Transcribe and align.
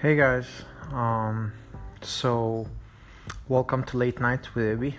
Hey 0.00 0.16
guys, 0.16 0.46
um, 0.94 1.52
so 2.00 2.66
welcome 3.48 3.84
to 3.84 3.98
Late 3.98 4.18
Night 4.18 4.54
with 4.54 4.80
Ibby. 4.80 4.94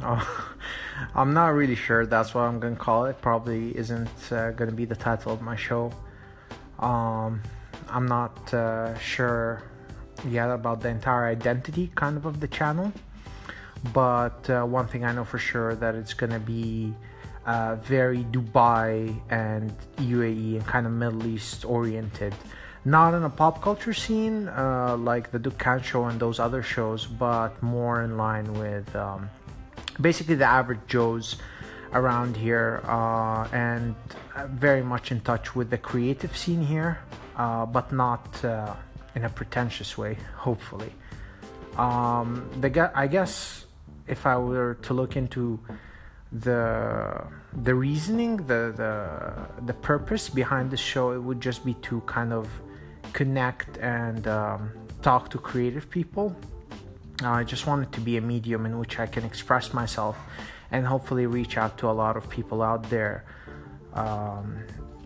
Uh, 0.00 0.24
I'm 1.16 1.34
not 1.34 1.48
really 1.54 1.74
sure 1.74 2.06
that's 2.06 2.34
what 2.36 2.42
I'm 2.42 2.60
gonna 2.60 2.76
call 2.76 3.06
it. 3.06 3.20
Probably 3.20 3.76
isn't 3.76 4.32
uh, 4.32 4.52
gonna 4.52 4.70
be 4.70 4.84
the 4.84 4.94
title 4.94 5.32
of 5.32 5.42
my 5.42 5.56
show. 5.56 5.90
Um, 6.78 7.42
I'm 7.88 8.06
not 8.06 8.54
uh, 8.54 8.96
sure 9.00 9.64
yet 10.28 10.50
about 10.50 10.82
the 10.82 10.88
entire 10.88 11.26
identity 11.26 11.90
kind 11.96 12.16
of 12.16 12.24
of 12.24 12.38
the 12.38 12.46
channel, 12.46 12.92
but 13.92 14.48
uh, 14.48 14.62
one 14.62 14.86
thing 14.86 15.04
I 15.04 15.10
know 15.10 15.24
for 15.24 15.38
sure 15.38 15.74
that 15.74 15.96
it's 15.96 16.14
gonna 16.14 16.38
be 16.38 16.94
uh, 17.44 17.74
very 17.82 18.22
Dubai 18.22 19.20
and 19.30 19.74
UAE 19.96 20.58
and 20.58 20.66
kind 20.68 20.86
of 20.86 20.92
Middle 20.92 21.26
East 21.26 21.64
oriented 21.64 22.34
not 22.88 23.12
in 23.12 23.22
a 23.22 23.30
pop 23.30 23.60
culture 23.60 23.92
scene 23.92 24.48
uh, 24.48 24.96
like 24.96 25.30
the 25.30 25.38
Dukkan 25.38 25.84
show 25.84 26.06
and 26.06 26.18
those 26.18 26.38
other 26.40 26.62
shows, 26.62 27.06
but 27.06 27.62
more 27.62 28.02
in 28.02 28.16
line 28.16 28.52
with 28.54 28.88
um, 28.96 29.28
basically 30.00 30.36
the 30.36 30.46
average 30.46 30.80
Joes 30.86 31.36
around 31.92 32.36
here 32.36 32.80
uh, 32.84 33.46
and 33.52 33.94
very 34.46 34.82
much 34.82 35.12
in 35.12 35.20
touch 35.20 35.54
with 35.54 35.68
the 35.68 35.78
creative 35.78 36.34
scene 36.36 36.62
here, 36.62 36.98
uh, 37.36 37.66
but 37.66 37.92
not 37.92 38.44
uh, 38.44 38.74
in 39.14 39.24
a 39.24 39.30
pretentious 39.30 39.98
way, 39.98 40.16
hopefully. 40.36 40.92
Um, 41.76 42.48
the 42.60 42.90
I 42.94 43.06
guess 43.06 43.66
if 44.06 44.24
I 44.24 44.36
were 44.38 44.78
to 44.82 44.94
look 44.94 45.16
into 45.16 45.60
the 46.32 47.22
the 47.62 47.74
reasoning 47.74 48.36
the 48.36 48.72
the 48.76 49.64
the 49.64 49.72
purpose 49.72 50.28
behind 50.28 50.70
the 50.70 50.76
show 50.76 51.12
it 51.12 51.18
would 51.18 51.40
just 51.40 51.64
be 51.64 51.72
to 51.88 52.02
kind 52.02 52.34
of 52.34 52.46
connect 53.18 53.78
and 53.78 54.28
um, 54.28 54.70
talk 55.02 55.28
to 55.28 55.38
creative 55.38 55.90
people. 55.90 56.26
Uh, 57.20 57.30
I 57.40 57.42
just 57.42 57.66
want 57.66 57.80
it 57.82 57.90
to 57.98 58.00
be 58.00 58.16
a 58.16 58.20
medium 58.20 58.62
in 58.64 58.78
which 58.78 58.94
I 59.00 59.06
can 59.14 59.24
express 59.24 59.74
myself 59.74 60.16
and 60.70 60.86
hopefully 60.86 61.26
reach 61.26 61.54
out 61.62 61.72
to 61.78 61.90
a 61.90 61.96
lot 62.02 62.16
of 62.16 62.30
people 62.30 62.62
out 62.62 62.88
there. 62.90 63.24
Um, 63.92 64.44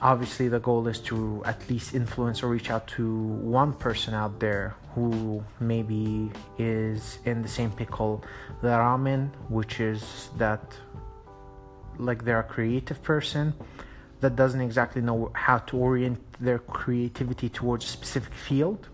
obviously, 0.03 0.49
the 0.49 0.61
goal 0.61 0.89
is 0.89 0.99
to 1.11 1.43
at 1.47 1.59
least 1.71 1.95
influence 1.95 2.43
or 2.43 2.49
reach 2.49 2.71
out 2.75 2.87
to 2.97 3.05
one 3.61 3.73
person 3.73 4.13
out 4.13 4.39
there 4.41 4.77
who 4.95 5.43
maybe 5.59 6.31
is 6.59 7.19
in 7.25 7.41
the 7.41 7.49
same 7.49 7.71
pickle 7.71 8.23
that 8.63 8.79
I'm 8.79 9.07
in, 9.07 9.23
which 9.49 9.81
is 9.81 10.29
that 10.37 10.63
like 11.99 12.27
they're 12.27 12.45
a 12.49 12.51
creative 12.57 13.03
person 13.03 13.55
that 14.23 14.37
doesn't 14.37 14.61
exactly 14.61 15.03
know 15.03 15.31
how 15.35 15.59
to 15.59 15.77
orient 15.77 16.19
their 16.41 16.61
creativity 16.61 17.49
towards 17.49 17.85
a 17.85 17.89
specific 17.89 18.33
field 18.33 18.89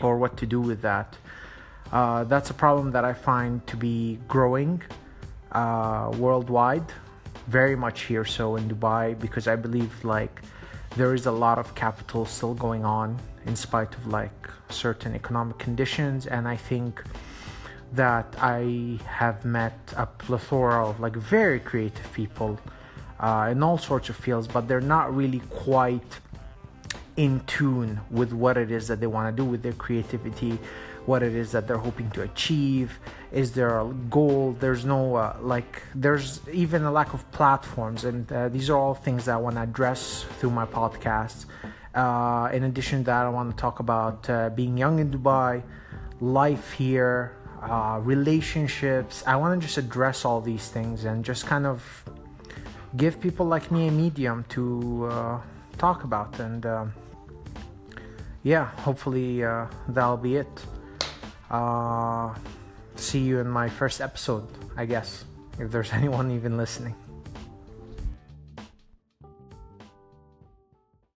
or 0.00 0.18
what 0.18 0.36
to 0.36 0.44
do 0.44 0.60
with 0.60 0.82
that. 0.82 1.16
Uh, 1.92 2.24
that's 2.24 2.50
a 2.50 2.54
problem 2.54 2.90
that 2.90 3.04
I 3.04 3.12
find 3.12 3.64
to 3.68 3.76
be 3.76 4.18
growing 4.28 4.82
uh, 5.52 6.12
worldwide, 6.18 6.88
very 7.46 7.76
much 7.76 8.02
here 8.02 8.24
so 8.24 8.56
in 8.56 8.68
Dubai, 8.68 9.18
because 9.18 9.46
I 9.46 9.56
believe 9.56 9.92
like 10.04 10.42
there 10.96 11.14
is 11.14 11.26
a 11.26 11.32
lot 11.32 11.58
of 11.58 11.74
capital 11.76 12.26
still 12.26 12.54
going 12.54 12.84
on 12.84 13.18
in 13.46 13.54
spite 13.54 13.94
of 13.94 14.06
like 14.08 14.48
certain 14.68 15.14
economic 15.14 15.58
conditions, 15.58 16.26
and 16.26 16.46
I 16.48 16.56
think 16.56 17.02
that 17.92 18.34
I 18.40 18.98
have 19.06 19.44
met 19.44 19.78
a 19.96 20.06
plethora 20.06 20.88
of 20.88 20.98
like 21.00 21.14
very 21.14 21.60
creative 21.60 22.12
people 22.12 22.58
uh, 23.20 23.48
in 23.50 23.62
all 23.62 23.78
sorts 23.78 24.08
of 24.08 24.16
fields, 24.16 24.48
but 24.48 24.66
they're 24.66 24.80
not 24.80 25.14
really 25.14 25.40
quite 25.50 26.18
in 27.16 27.40
tune 27.46 28.00
with 28.10 28.32
what 28.32 28.56
it 28.56 28.70
is 28.70 28.88
that 28.88 28.98
they 29.00 29.06
want 29.06 29.34
to 29.34 29.42
do 29.42 29.46
with 29.46 29.62
their 29.62 29.74
creativity, 29.74 30.58
what 31.04 31.22
it 31.22 31.34
is 31.34 31.52
that 31.52 31.68
they're 31.68 31.76
hoping 31.76 32.10
to 32.12 32.22
achieve. 32.22 32.98
Is 33.30 33.52
there 33.52 33.78
a 33.78 33.86
goal? 34.08 34.56
There's 34.58 34.84
no, 34.84 35.16
uh, 35.16 35.36
like, 35.42 35.82
there's 35.94 36.40
even 36.50 36.84
a 36.84 36.90
lack 36.90 37.12
of 37.12 37.30
platforms, 37.30 38.04
and 38.04 38.30
uh, 38.32 38.48
these 38.48 38.70
are 38.70 38.78
all 38.78 38.94
things 38.94 39.26
that 39.26 39.34
I 39.34 39.36
want 39.36 39.56
to 39.56 39.62
address 39.62 40.24
through 40.38 40.50
my 40.50 40.64
podcast. 40.64 41.44
Uh, 41.94 42.48
in 42.52 42.64
addition 42.64 43.00
to 43.00 43.04
that, 43.06 43.26
I 43.26 43.28
want 43.28 43.50
to 43.50 43.56
talk 43.60 43.80
about 43.80 44.30
uh, 44.30 44.48
being 44.50 44.78
young 44.78 44.98
in 44.98 45.10
Dubai, 45.10 45.62
life 46.20 46.72
here, 46.72 47.36
uh, 47.60 48.00
relationships. 48.02 49.22
I 49.26 49.36
want 49.36 49.60
to 49.60 49.66
just 49.66 49.76
address 49.76 50.24
all 50.24 50.40
these 50.40 50.68
things 50.68 51.04
and 51.04 51.22
just 51.24 51.46
kind 51.46 51.66
of 51.66 51.82
give 52.96 53.20
people 53.20 53.46
like 53.46 53.70
me 53.70 53.88
a 53.88 53.90
medium 53.90 54.44
to 54.48 55.08
uh, 55.10 55.40
talk 55.78 56.04
about 56.04 56.38
and 56.40 56.66
uh, 56.66 56.84
yeah 58.42 58.66
hopefully 58.86 59.44
uh, 59.44 59.66
that'll 59.88 60.16
be 60.16 60.36
it. 60.36 60.66
Uh, 61.50 62.34
see 62.96 63.20
you 63.20 63.38
in 63.40 63.48
my 63.48 63.68
first 63.68 64.00
episode 64.00 64.46
i 64.76 64.84
guess 64.84 65.24
if 65.58 65.70
there's 65.70 65.92
anyone 66.00 66.30
even 66.30 66.56
listening 66.56 66.94